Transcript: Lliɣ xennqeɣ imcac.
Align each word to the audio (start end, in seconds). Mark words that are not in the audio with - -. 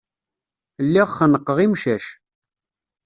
Lliɣ 0.85 1.07
xennqeɣ 1.17 1.57
imcac. 1.65 2.05